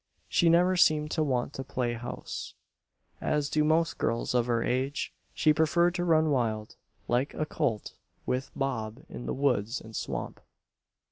[0.27, 2.55] She never seemed to want to "play house"
[3.21, 5.13] as do most girls of her age.
[5.31, 6.75] She preferred to run wild,
[7.07, 7.93] like a colt,
[8.25, 10.39] with Bob in the woods and swamp.